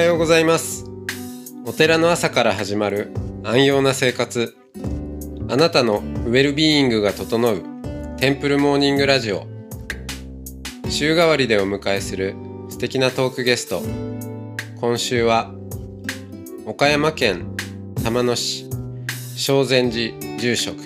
[0.00, 0.86] はようございます。
[1.66, 3.12] お寺の朝から始まる
[3.44, 4.56] 安養な生活。
[5.50, 7.62] あなたのウェルビーイングが整う
[8.16, 9.46] テンプルモーニングラジオ。
[10.88, 12.34] 週替わりでお迎えする
[12.70, 13.82] 素敵なトークゲスト。
[14.80, 15.52] 今週は
[16.64, 17.54] 岡山県
[18.02, 18.70] 玉野市
[19.36, 20.78] 正禅寺住職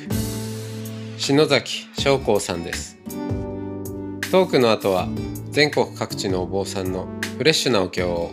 [1.19, 2.98] 篠崎翔光さんです。
[4.33, 5.06] トークの後は
[5.51, 7.06] 全国各地のお坊さんの
[7.39, 8.33] フレッシュなお経を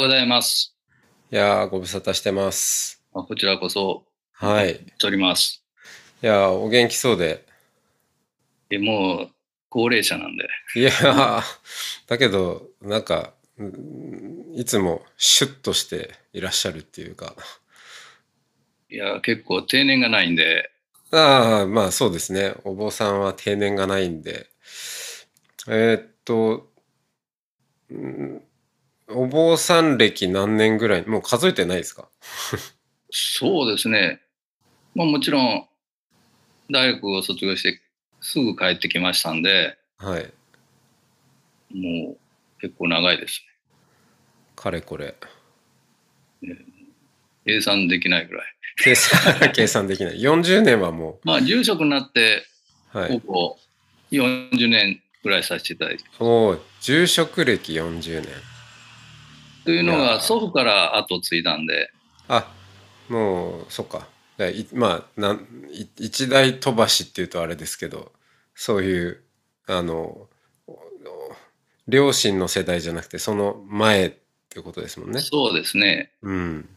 [0.00, 0.74] ようございます。
[1.30, 3.02] いやーご無沙汰してます。
[3.12, 4.68] あこちらこそ、はい。
[4.76, 5.62] しております。
[6.22, 7.44] いやーお元気そうで。
[8.70, 9.30] えもう、
[9.68, 10.48] 高齢者なんで。
[10.74, 11.42] いやー
[12.06, 17.34] だけどなんかうんいつもシュッとしていらっしゃるっていうか。
[18.88, 20.70] いや、結構定年がないんで、
[21.12, 22.54] ああまあそうですね。
[22.64, 24.46] お坊さんは定年がないんで。
[25.68, 26.70] えーっと
[27.90, 28.42] うん
[29.12, 31.06] お坊さん歴何年ぐらい？
[31.06, 32.08] もう数えてないですか？
[33.10, 34.20] そうですね。
[34.94, 35.66] まあもちろん、
[36.70, 37.80] 大学を卒業して
[38.20, 40.32] すぐ帰ってきましたんで、はい
[41.72, 42.16] もう
[42.60, 43.42] 結構長いです
[44.56, 45.14] かれこれ
[46.42, 46.56] ね。
[47.46, 48.46] 計算できないぐらい。
[48.82, 52.44] 計算 計算できない40年はもまあ住職になって、
[52.94, 53.56] うはいほぼ
[54.12, 56.04] 40年ぐらいさせていただいて。
[56.18, 58.28] おー住職歴40年
[59.70, 61.92] というのが祖父から後継いだんで、
[62.26, 62.52] あ
[63.08, 64.08] もうそっか
[64.72, 68.10] まあなんい一代飛ばしっていうとあれですけど
[68.56, 69.22] そういう
[69.68, 70.26] あの
[71.86, 74.10] 両親の世代じゃなくてその前っ
[74.48, 75.20] ていうことですもんね。
[75.20, 76.10] そうですね。
[76.22, 76.68] うん、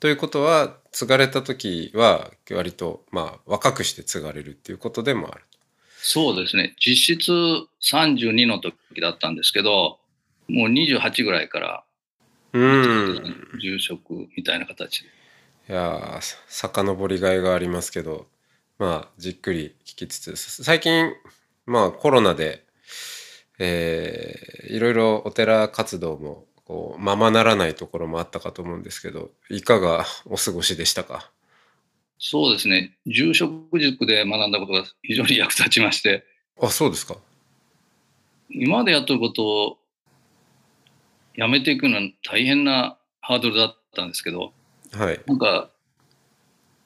[0.00, 5.44] ということは継がれた時は割とまあ若くして継がれるっていうことでもある。
[5.98, 6.74] そうですね。
[6.78, 7.30] 実質
[7.82, 9.98] 32の時だったんですけど、
[10.48, 11.84] もう28ぐらいから
[12.52, 15.08] うん住職みたいな形で。
[15.70, 18.26] いやーさ遡りがいがありますけど
[18.78, 21.12] まあじっくり聞きつつ最近
[21.66, 22.64] まあコロナで、
[23.58, 31.30] えーいろいろお寺活動もこうままならないところもあったかと思うんですけどいかがお過ごしでしたか？
[32.18, 32.92] そうですね。
[33.06, 36.26] 住職塾で学んだことが非常に役立ちまして、
[36.60, 37.16] あそうですか
[38.50, 39.78] 今までやってることを
[41.38, 44.52] やめていくのは大変なハードルだったんですけど、
[44.92, 45.20] はい。
[45.24, 45.70] なんか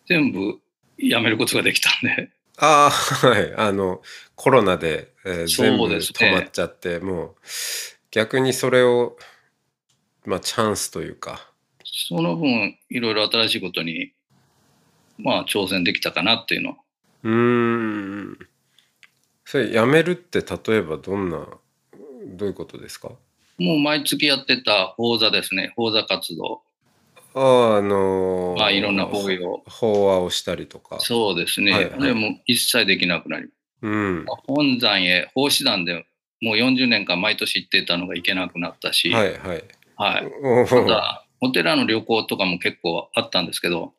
[0.07, 0.61] 全部
[0.99, 3.55] やめることができたんで、ああはい。
[3.57, 4.03] あの
[4.35, 7.35] コロナで、えー全部止まっちゃって、もう
[8.11, 9.17] 逆にそれを
[10.27, 11.51] まあチャンスというか。
[11.83, 14.13] その分いろいろ新しいことに
[15.17, 16.77] まあ挑戦できたかなっていうの。
[17.23, 17.33] うー
[18.33, 18.39] ん。
[19.47, 21.47] それやめるって例えばどんな
[22.27, 23.13] どういうことですか？
[23.63, 26.63] もう毎月やってた講座ですね、講座活動。
[27.35, 29.63] あああのーまあいろんな法要。
[29.67, 30.99] 法話をしたりとか。
[31.01, 31.73] そうですね。
[31.73, 33.49] はいはいでも一切できなくなり、
[33.83, 34.27] うん。
[34.47, 36.07] 本山へ奉仕団で
[36.43, 39.65] もう40年間毎年行ってたのが行けなくなったし、はいはい。
[39.97, 40.69] はい。
[40.69, 43.95] ただ、お寺の旅行とかも結構あったんですけど、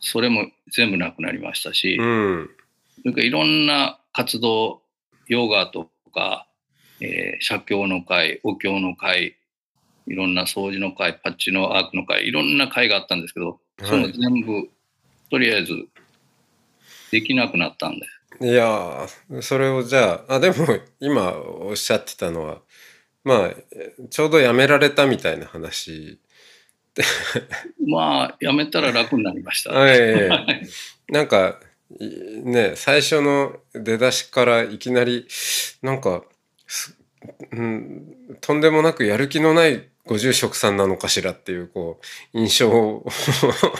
[0.00, 2.50] それも全部なくなりましたし、うん。
[2.96, 4.82] それからいろんな活動、
[5.28, 6.48] ヨガとか、
[7.04, 9.36] えー写経の会、お経の会、
[10.06, 14.68] いろんな掃除の会、パッチのアークの会、いろんな会があったんですけど、その全部、
[15.30, 15.72] とりあえず、
[17.10, 18.06] できなくなったんで。
[18.40, 20.56] いやーそれをじゃああでも
[20.98, 22.58] 今おっしゃってたのは
[23.22, 26.18] まあえちょうどやめられたみたいな話。
[27.86, 29.70] まあ、やめたら楽になりました。
[29.74, 30.28] はい。
[31.08, 31.60] なんか
[31.98, 32.08] い
[32.44, 35.26] ね最初の出だしからいきなり
[35.82, 36.33] なんか、す
[37.52, 41.98] うん、とんでもなくやる気のないご住職さんなのかしらっていうこ
[42.34, 43.06] う印象を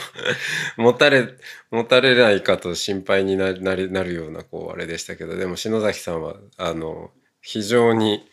[0.77, 1.29] 持たれ
[1.69, 7.11] 持たれないかと心配にななりなるようなこうあれでしたけどでも篠崎さんはあの
[7.41, 8.27] 非常に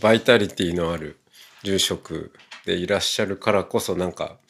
[0.00, 1.18] バイタリティのある
[1.62, 2.32] 住職
[2.64, 4.40] でいらっしゃるからこそなんか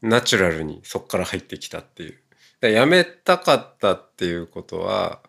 [0.00, 2.18] ナチュラルにそこから入ってきたっていう。
[2.60, 5.20] で辞めたかったっていうことは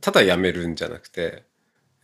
[0.00, 1.44] ただ辞めるんじゃなくて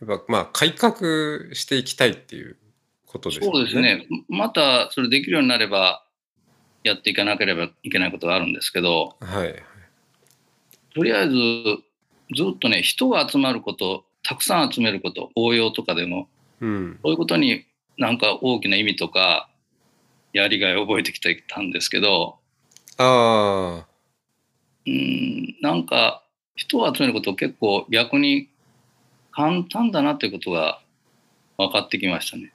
[0.07, 2.57] やっぱまあ改革していきたいっていう
[3.05, 4.07] ことですよそうですね。
[4.29, 6.03] またそれできるようになれば、
[6.83, 9.55] やっていかなければいけないことがあるんですけど、はい。
[10.93, 11.35] とりあえず、
[12.35, 16.27] ずっとね、人が集まること、たくさん集めること、応用とかでも、
[16.59, 16.99] うん。
[17.01, 17.65] そういうことに
[17.97, 19.49] なんか大きな意味とか、
[20.33, 22.37] やりがいを覚えてきてたんですけど、
[22.97, 23.87] ああ。
[24.85, 26.23] うん、なんか
[26.55, 28.49] 人を集めること結構逆に
[29.35, 30.81] 簡単だなっていうことが
[31.57, 32.53] 分かってきましたね。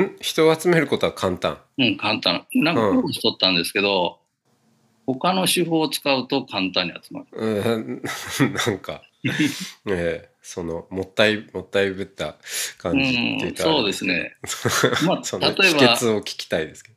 [0.00, 0.16] ん？
[0.20, 1.58] 人を集めることは簡単。
[1.78, 2.46] うん、簡単。
[2.54, 4.18] なんか苦労しとったんですけど、
[5.06, 7.26] 他の手法を使うと簡単に集まる。
[7.32, 8.02] うん、
[8.66, 9.02] なんか、
[9.88, 12.36] ええその、もったい、もったいぶった
[12.78, 14.36] 感じって言ったらあそうですね。
[15.06, 16.90] まあその秘例えば訣を聞きたいですけ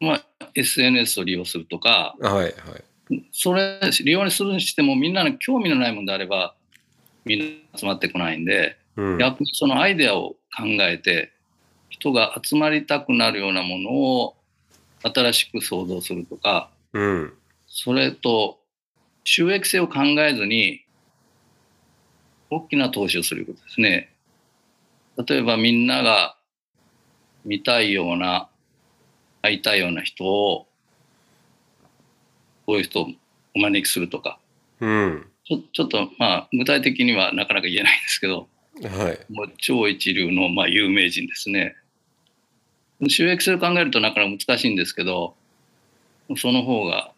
[0.00, 2.28] まあ、SNS を利用するとか、ど。
[2.28, 2.52] はいはい。
[3.32, 6.54] それ利用するにしてもみんなの興味のないものであれば
[7.24, 7.40] みん
[7.72, 9.18] な集まってこないんで、うん。
[9.18, 11.32] 逆にそのアイデアを考えて
[11.88, 14.36] 人が集まりたくなるようなものを
[15.02, 17.32] 新しく創造するとかうん。
[17.66, 18.58] それと
[19.24, 20.84] 収益性を考えずに
[22.50, 24.12] 大きな投資をすることですね。
[25.26, 26.36] 例えばみんなが
[27.44, 28.48] 見たいような
[29.42, 30.66] 会いたいような人を
[32.66, 33.08] こういう人を
[33.54, 34.38] お招きするとか
[34.80, 35.31] うん。
[35.44, 38.48] ちょちょっとまあ具体的にはなかなか言えないんですけど
[38.80, 39.32] はい。
[39.32, 41.76] もう超一流のまあ有名人ですね。
[43.08, 45.34] 収益性を考えるとなかなか難しいんですけど
[46.36, 47.12] その方が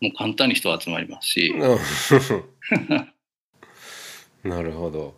[0.00, 1.56] もう簡単に人は集まりますしう
[4.46, 5.14] ん なるほど。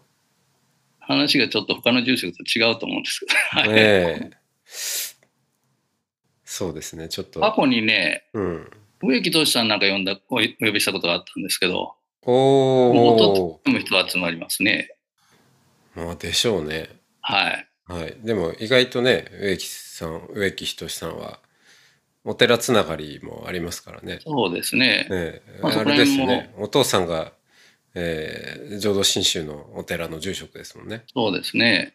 [1.00, 4.36] 話がちょっと他の住職と違うと思うんですけど、はいええ
[6.44, 7.40] そうですね、ちょっと。
[7.40, 8.70] 過去にねうん。
[9.02, 11.94] 植木俊さんなんか呼んだおお呼びしたことがあったんですけど
[12.26, 13.60] おお。
[13.64, 14.90] でも人は集まりますね。
[15.94, 16.90] まあ、でしょうね。
[17.20, 18.16] はいはい。
[18.22, 21.38] でも、意外とね、植木さん、植木仁さんは、
[22.24, 24.18] お寺つながりもありますからね。
[24.26, 25.06] そうですね。
[25.10, 26.52] ええまあそあれですね。
[26.58, 27.32] お父さんが、
[27.94, 31.04] えー浄土真宗のお寺の住職ですもんね。
[31.14, 31.94] そうですね。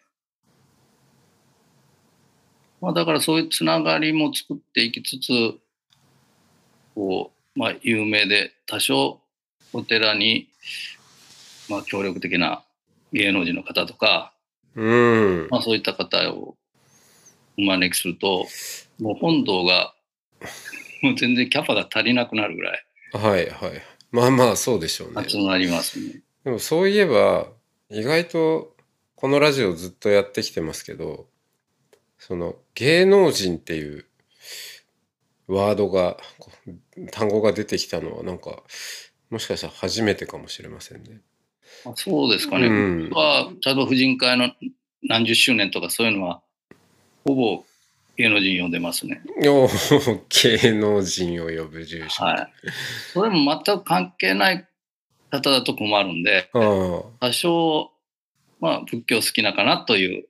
[2.80, 5.30] まあ、だからそういうつながりも作っていきつつ、
[6.94, 9.21] こう、まあ、有名で多少
[9.72, 10.48] お寺に、
[11.68, 12.62] まあ、協力的な
[13.12, 14.32] 芸能人の方とか、
[14.74, 15.48] うん。
[15.50, 16.56] まあ、そういった方を
[17.58, 18.46] お招きすると、
[19.00, 19.94] もう本堂が、
[21.02, 23.82] もう全然キャパが足りなくなるぐらいはいはい。
[24.10, 25.28] まあまあ、そうでしょうね。
[25.28, 26.22] 集まりますね。
[26.44, 27.46] でもそういえば
[27.88, 28.74] 意外と
[29.14, 31.26] このラジオずっとやってきてますけど
[32.18, 34.06] その芸能人っていう
[35.46, 36.16] ワードが
[37.12, 38.62] 単語が出てきたのはなんか
[39.32, 41.22] もしかしたら初めてかもしれませんね。
[41.86, 42.66] あそうですかね。
[42.66, 44.52] うん僕は、例えば婦人会の
[45.02, 46.42] 何十周年とかそういうのは、
[47.24, 47.64] ほぼ
[48.18, 49.22] 芸能人呼んでますね。
[49.38, 52.24] おー芸能人を呼ぶ住所。
[52.24, 52.52] はい。
[53.14, 54.68] それも全く関係ない
[55.30, 57.90] 方だと困るんで、あ多少、
[58.60, 60.26] まあ、仏教好きなかなという、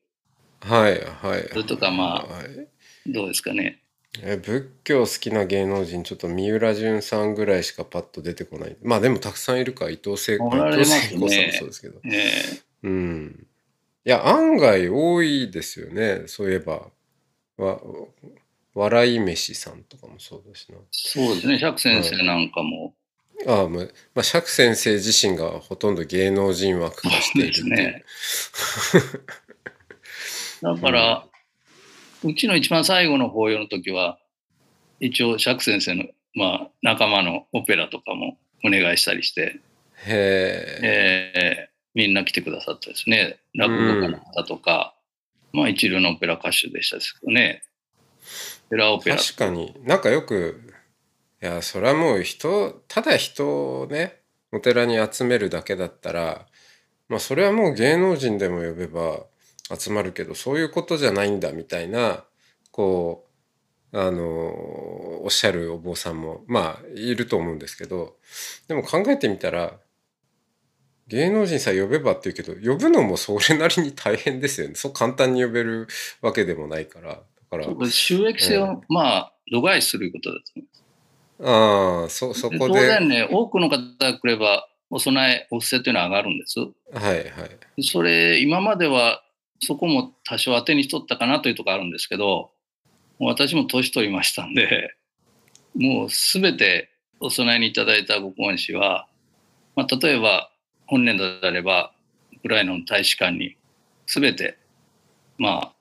[0.60, 1.48] あはいはい。
[1.50, 2.68] それとかまあはい
[3.04, 3.81] どうですかね。
[4.20, 8.76] え仏教好きな芸能人ちょっと三浦淳さんぐらいしかパッと出てこない。
[8.82, 10.48] まあでもたくさんいるか伊藤聖子。
[10.48, 12.00] おられ伊藤聖子さんもそうですけど。
[12.04, 13.46] えうん。
[14.04, 16.24] いや案外多いですよね。
[16.26, 16.90] そういえば。
[17.56, 17.80] わ
[18.74, 20.78] 笑い飯さんとかもそうだしな。
[20.90, 21.58] そうですね。
[21.58, 22.94] 釈先生なんかも、
[23.46, 28.04] ああまあ、まあ、釈先生自身がほとんど芸能人枠化しているね。
[30.62, 31.26] だから、
[32.24, 34.18] うちの一番最後の法要の時は、
[35.00, 39.60] 一応釈先生の、まあ、仲間のオペラとかもお願いしたりして、
[40.06, 43.38] へええーみんな来てくださったですね。
[43.54, 44.94] 落語家の方とか、
[45.52, 47.62] まあ一流のオペラ歌手でしたですけどね。
[48.68, 49.16] オペラオペラ。
[49.16, 50.72] 確かになんかよく
[51.42, 54.20] いやそれはもう人ただ人をね
[54.52, 56.46] お寺に集めるだけだったら
[57.08, 59.26] まあそれはもう芸能人でも呼べば
[59.76, 62.24] 集まるけどそういうことじゃないんだみたいな
[62.70, 63.26] こ
[63.92, 64.24] うあの
[65.22, 68.16] おっしゃるお坊さんもまあいると思うんですけど
[68.68, 69.74] でも考えてみたら
[71.08, 75.88] 芸能人さえ呼べばって言うけど呼ぶのもそれなりに大変ですよねそう簡単に呼べる
[76.22, 80.82] わけでもないからだから収益性を、まあ、度外視することだと思います。
[81.44, 82.80] ああ、そ、そで当こで。
[82.80, 86.58] 然ね、多くの方が来れば、お供え、お布施というのは上がるんです。
[86.60, 86.70] は
[87.10, 87.82] いはい。
[87.82, 89.22] それ、今までは
[89.62, 92.50] そこも多少当てにしとったかなというところあるんですけど、
[93.18, 94.94] もう私も年取りましたんで、
[95.74, 96.90] もうすべて
[97.20, 99.06] お供えにいただいたご恩師は、
[99.76, 100.50] まあ、例えば
[100.86, 101.92] 本年度であれば、
[102.36, 103.56] ウクライナの大使館に
[104.06, 104.58] すべて
[105.42, 105.72] まあ、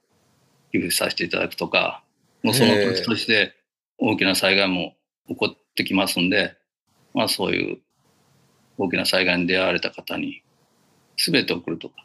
[0.71, 2.03] 寄付させていただくとか、
[2.41, 3.55] もうその土地として
[3.99, 4.95] 大きな災害も
[5.27, 6.55] 起こってきますんで、
[7.13, 7.77] まあそういう
[8.79, 10.41] 大きな災害に出会われた方に
[11.17, 11.95] 全て送るとか。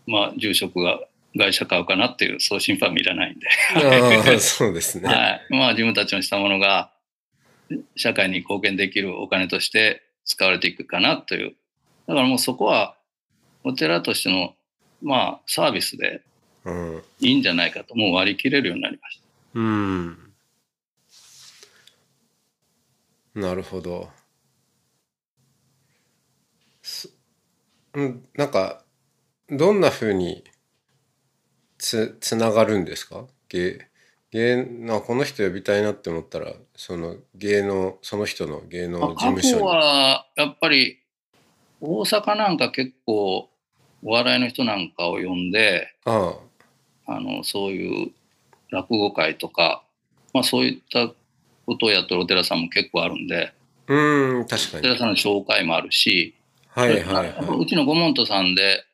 [0.06, 1.00] まあ住職が
[1.34, 4.38] 外車買うかなっていう、そう心配もいらないんで。
[4.38, 5.08] そうですね。
[5.08, 5.46] はい。
[5.50, 6.92] まあ自分たちのしたものが
[7.96, 11.56] 社会に貢献できるお金として使われていくかなという。
[12.06, 12.94] だからもうそこは
[13.64, 14.54] お寺としての
[15.02, 16.22] まあサービスで
[16.64, 17.02] うん。
[17.18, 19.24] いいんじゃないかともう割り切れるようになりました。
[19.54, 20.16] うん。
[23.34, 24.16] なるほど。
[26.88, 27.12] すうん、
[28.34, 28.84] なんか、
[29.50, 30.44] どんな風に
[31.78, 33.24] つ、つながるんですか？
[33.48, 33.88] 芸、
[34.30, 39.62] 芸、なこの人呼びたいなって思ったら、その芸能、その人の芸能事務所に。
[39.62, 41.00] はやっぱり
[41.80, 43.48] 大阪なんか結構
[44.02, 46.34] お笑いの人なんかを呼んであ
[47.06, 48.10] あのそういう
[48.70, 49.82] 落語会とか、
[50.34, 51.12] まあ、そういった
[51.66, 53.52] ことをやってるお寺さんも結構あるんで
[53.88, 54.78] あ、うん、確かに。
[54.80, 56.34] お寺さんの紹介もあるし、
[56.78, 58.84] はいはいはうちのご門徒さんで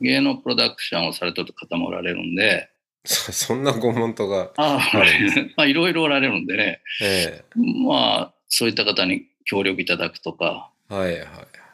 [0.00, 2.70] 芸能プロダクションをされてる方もおられるんで、
[3.04, 3.08] い。
[3.08, 5.52] そそんなご門徒が、あい。
[5.56, 7.44] まあいろいろおられるんでね、え
[7.84, 11.26] まあそういった方に協力いただくとか、えはいはい。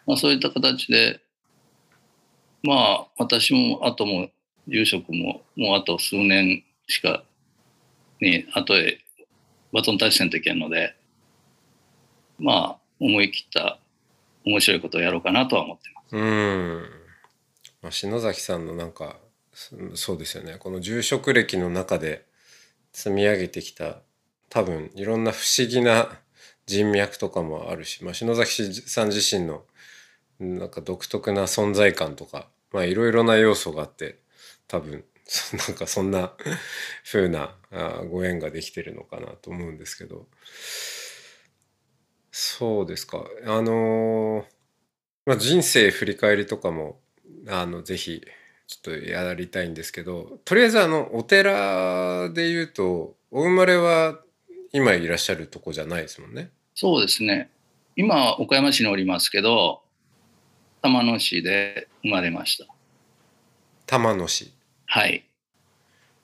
[0.07, 1.21] まあそういった形で、
[2.63, 4.31] まあ私もあとも
[4.67, 7.23] 住職ももうあと数年しか
[8.21, 8.99] ね、後へ
[9.73, 10.97] バトンタッチせんといけんので、
[12.39, 13.79] まあ思い切った
[14.45, 16.17] 面白いことをやろうかなとは思ってます。
[16.17, 16.83] うん。
[17.83, 19.17] まあ、篠崎さんのなんか
[19.95, 22.25] そうですよねこの住職歴の中で
[22.93, 23.99] 積み上げてきた
[24.49, 26.09] 多分いろんな不思議な
[26.67, 29.65] 人脈とかもあるし、まあ、篠崎さん自身の
[30.41, 34.19] なんか独特な存在感とかまあいろいろな要素があって
[34.67, 35.05] 多分
[35.69, 36.33] なんかそんな
[37.05, 37.55] 風な
[38.11, 40.27] ご縁ができてるのかなと思うんですけど
[42.37, 44.45] そうですかあのー
[45.25, 46.99] まあ、人生振り返りとかも
[47.49, 48.23] あのぜひ
[48.67, 54.19] ちょっとやりたいんですけどとりあえずあのお寺で言うとお生まれは
[54.73, 56.51] 今いらっしゃるとこじゃないですもんね。
[56.75, 57.51] そうですね。
[57.95, 59.83] 今、岡山市におりますけど、
[60.83, 62.67] 玉野市で生まれました。
[63.87, 64.53] 玉野市。
[64.87, 65.25] はい。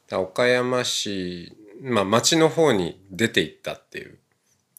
[0.09, 4.19] だ岡山市、まあ町の方に出て行ったっていう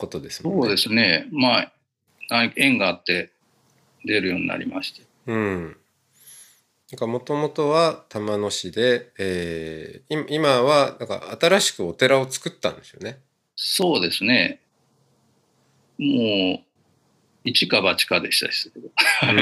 [0.02, 0.62] ことですもんね。
[0.62, 1.28] そうですね。
[1.32, 1.74] まあ、
[2.30, 3.32] あ縁があって
[4.04, 5.04] 出るようになりまして。
[5.28, 5.78] うん。
[6.92, 13.20] なんかもともとは玉野市で、えー、い今はなんか新しくお寺を作ったんですよね。
[13.56, 14.60] そうですね。
[15.98, 16.64] もう、
[17.44, 18.90] 一か八かでしたけど、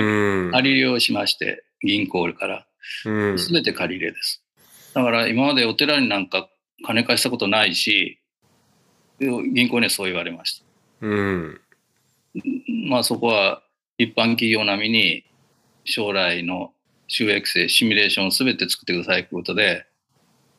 [0.01, 0.51] うん。
[0.51, 2.67] 借り入れをしまして、銀行から。
[3.05, 3.39] うん。
[3.39, 4.43] すべて借り入れです。
[4.93, 6.49] だから今までお寺になんか
[6.83, 8.19] 金貸したことないし、
[9.19, 10.65] 銀行にはそう言われました。
[11.01, 11.61] うん。
[12.89, 13.61] まあそこは
[13.97, 15.23] 一般企業並みに
[15.83, 16.71] 将来の
[17.07, 19.85] 収益性、シミュレーションをすべて作ってくださいということで、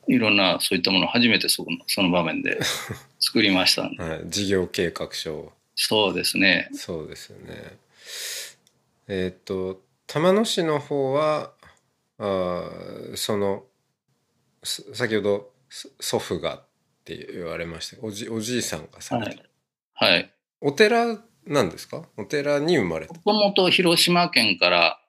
[0.09, 2.59] いろんなそういったものを初めてそこのその場面で
[3.21, 3.83] 作りました。
[3.83, 6.69] はい、事業計画書そうですね。
[6.73, 7.79] そうですよね。
[9.09, 11.53] えーっと玉野市の方は
[12.19, 13.65] あーその
[14.65, 16.63] す先ほどそ祖父が
[17.15, 18.05] って言われました。
[18.05, 19.19] おじおじいさんがさ。
[19.19, 19.51] れてる、
[19.95, 20.33] はい。
[20.61, 22.05] お寺なんですか？
[22.17, 25.01] お寺に生まれたもともと広島県から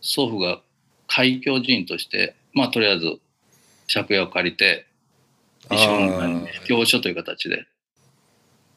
[0.00, 0.60] 祖父が
[1.06, 3.18] 開教寺院として、まあとりあえず
[3.92, 4.86] 借家を借りて、
[5.70, 7.66] 一緒にあー教書という形で。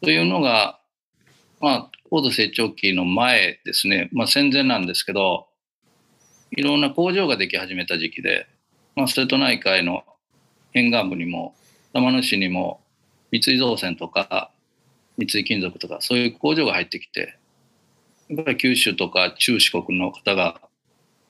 [0.02, 0.80] というのが、
[1.60, 5.48] まあ、高度成長期の前ですね、まあ戦前なんですけど、
[6.52, 8.48] いろんな工場ができ始めた時期で、
[8.96, 10.04] まあ、瀬戸内海の
[10.74, 11.54] 沿岸部にも、
[11.94, 12.82] 玉野市にも、
[13.32, 14.52] 三井造船とか、
[15.18, 17.38] 三井金属とか、そういう工場が入ってきて、
[18.30, 20.62] やっぱり九州とか中四国の方が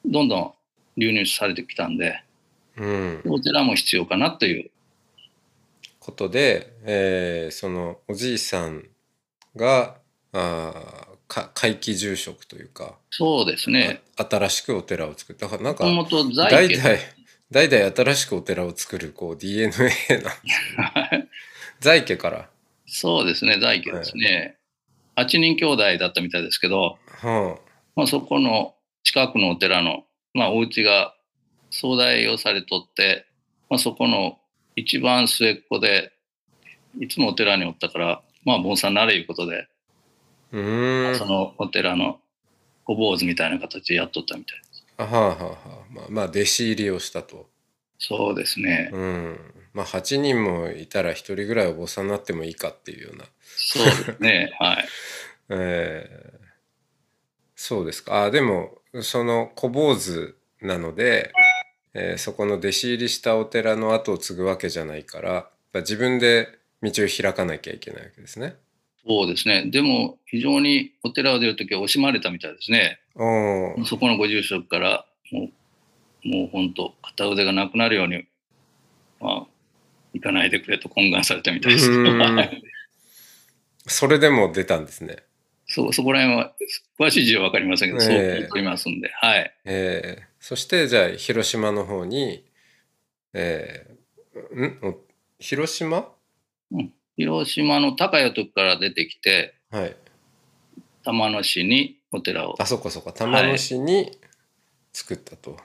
[0.05, 0.53] どんどん
[0.97, 2.23] 流入されてきたんで、
[2.77, 3.21] うん。
[3.27, 4.71] お寺も必要かなという、
[5.99, 8.83] ことで、えーそのおじいさん
[9.55, 9.97] が
[10.33, 15.45] あーか怪奇住職というか、そうですね、あ新しくお寺を作った。
[15.45, 15.85] だからなんか
[16.35, 16.99] 代在々家
[17.51, 19.71] 代々新しくお寺を作るこう DNA
[20.23, 21.27] なん
[21.81, 22.49] 在家から、
[22.85, 24.57] そうですね、在家ですね。
[25.17, 27.57] 8人兄弟だったみたいですけど、は
[27.95, 30.03] まあ、そこの近くのお寺の、
[30.33, 31.13] まあ、お家が
[31.69, 33.25] 総代をされとって、
[33.69, 34.37] まあ、そこの
[34.75, 36.13] 一番末っ子で、
[36.99, 39.67] いつもお寺におったから、まあ、坊さんなれいうことで、あ、
[40.53, 41.15] うーん。
[41.17, 42.19] そのお寺の
[42.85, 44.61] お坊主みたいな形でやっとったみたい。
[45.03, 45.85] あはあはあはあ。
[45.89, 47.49] まあ、まあ、弟子入りをしたと。
[47.97, 48.89] そうですね。
[48.93, 49.39] うん。
[49.73, 53.25] まあ、8人もいたら1人ぐらいお坊さんになってもいいかっていうような。
[53.41, 54.51] そうですね。
[54.59, 54.87] はい。
[55.49, 56.41] えー
[57.63, 58.23] そうですか。
[58.23, 61.31] あ、でも、その小坊主なので、
[61.93, 68.55] えーそこの弟子入りしたお寺の後を継ぐわけじゃないから、自分で道を開かなきゃいけないわけですね。
[69.07, 69.65] そうですね。
[69.65, 72.99] でも、非常にお寺を出るときは惜しまれたみたいですね。
[73.85, 75.49] そこのご住職から、も
[76.23, 78.25] う、もう本当、片腕がなくなるように、
[79.19, 79.47] まあ、
[80.13, 81.89] 行かないでくれと懇願されたみたいです。
[81.89, 82.61] うーんはい
[83.87, 85.23] それでも出たんですね。
[85.65, 86.53] そう、そこら辺は、
[86.99, 89.51] 詳しい事情はわかりませんけど、そうええ聞いておりますんで、はい。
[89.65, 92.43] えーそしてじゃあ広島の方に、
[93.33, 94.79] えーん？
[94.81, 94.97] お
[95.39, 96.11] 広島？
[97.21, 99.95] 広島の高谷とこから出てきて、はい。
[101.03, 102.55] 玉野市にお寺を。
[102.59, 104.17] あそこそこ玉野市に
[104.91, 105.55] 作ったと。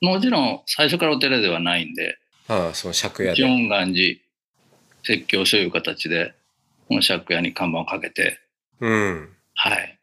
[0.00, 2.18] もちろん、最初からお寺ではないんで、
[2.48, 3.44] ああその借家一で。
[3.44, 4.18] 音願寺
[5.02, 6.34] 説教所いう形で、
[6.88, 8.40] この借家に看板をかけて、
[8.80, 9.28] うん。
[9.54, 9.98] はい。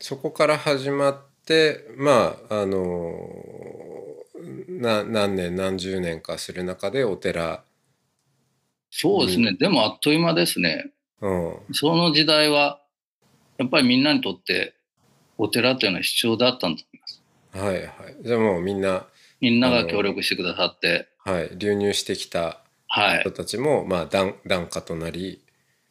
[0.00, 3.28] そこから始まってまああの
[4.68, 7.62] な何年何十年かする中でお寺、
[8.94, 9.54] そうですね。
[9.54, 10.92] でもあっという間ですね。
[11.22, 12.80] うん、その時代は、
[13.56, 14.74] やっぱりみんなにとって
[15.38, 17.22] お寺というのは必要だったんだと思います。
[17.52, 19.06] はいはいじゃあもうみんな、
[19.40, 23.30] みんなが協力してくださって、はい、流入してきたはい人。
[23.30, 25.42] たちも、まあ、檀檀家となり、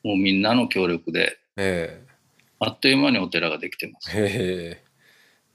[0.04, 2.06] もうみんなの協力で、え
[2.60, 4.12] あっという間にお寺ができてます。
[4.16, 4.30] えへ
[4.78, 4.84] え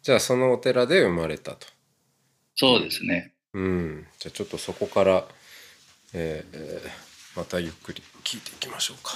[0.02, 1.68] じゃあそのお寺で生まれたと。
[2.56, 3.34] そうですね。
[3.52, 5.24] うん、じゃあちょっとそこから、
[6.12, 7.05] えーえー
[7.36, 9.12] またゆっくり聞いていきましょうか。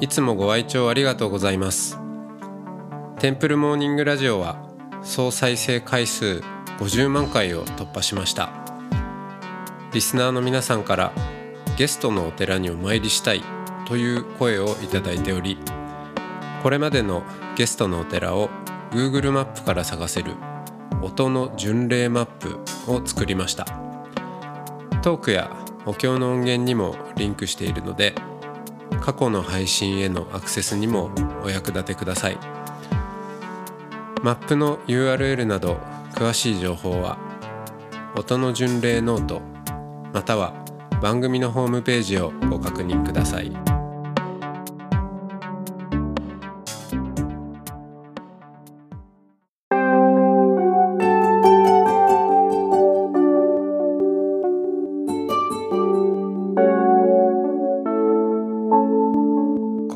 [0.00, 1.98] いつもご愛聴ありがとうございます。
[3.18, 4.56] テンプルモーニングラジオは
[5.02, 6.40] 総再生回数
[6.78, 8.50] 50万回を突破しました。
[9.92, 11.12] リスナーの皆さんから
[11.76, 13.42] ゲストのお寺にお参りしたい
[13.86, 15.58] という声をいただいており
[16.62, 17.22] これまでの
[17.58, 18.50] ゲストのお寺を
[18.92, 20.36] Google マップから探せる
[21.02, 23.64] 音の巡礼マップを作りました
[25.02, 25.50] トークや
[25.84, 28.14] お経の音源にもリンクしているので
[29.00, 31.10] 過去の配信へのアクセスにも
[31.42, 32.38] お役立てください
[34.22, 35.78] マップの URL など
[36.12, 37.18] 詳しい情報は
[38.16, 39.42] 音の巡礼ノート
[40.12, 40.54] または
[41.02, 43.67] 番組のホームページをご確認ください。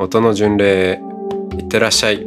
[0.00, 1.00] 音の巡礼
[1.58, 2.24] いってらっしゃい。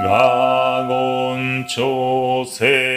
[0.00, 2.91] ラゴン朝聖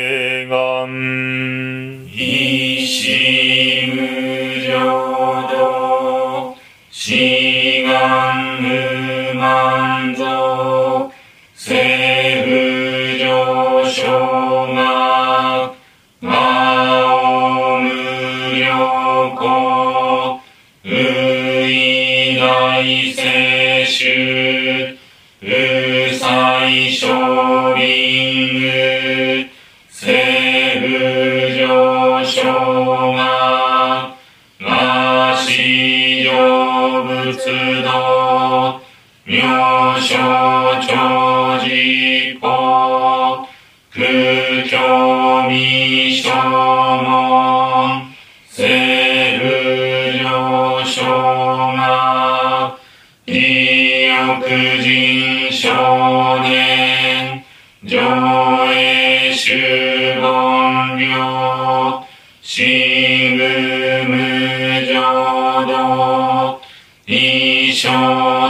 [24.26, 25.85] 聖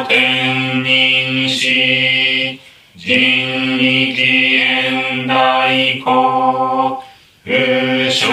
[0.03, 2.59] 天人し、
[2.95, 6.97] 人力縁大公、
[7.43, 7.51] 不
[8.09, 8.29] 生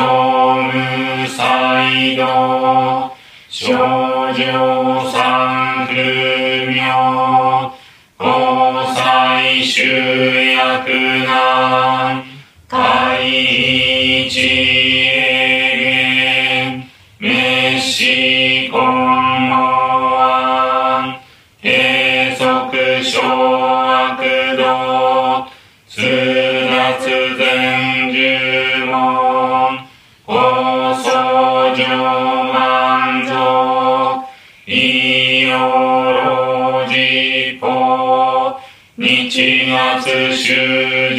[0.69, 3.17] 無才道、
[3.49, 4.43] 少女
[5.11, 5.62] 三
[39.35, 41.17] 1月終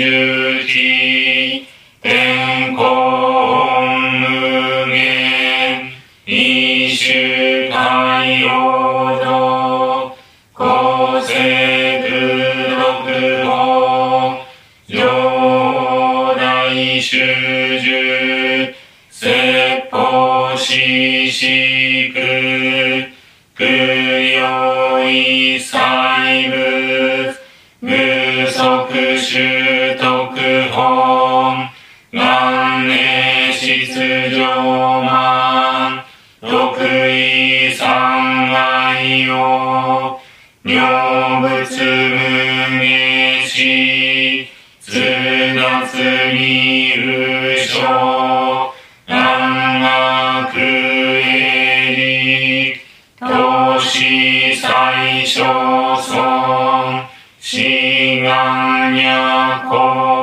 [0.68, 1.66] 日
[39.28, 40.20] 害を、
[40.66, 41.60] 女物無
[42.80, 44.48] 名し、
[44.80, 45.98] 通脱
[46.34, 47.04] に無
[47.58, 48.72] 償、
[49.08, 49.82] 南
[50.52, 52.80] 学営利、
[53.20, 55.44] 投資最小
[56.02, 57.04] 損、
[57.40, 60.23] 志願や効果、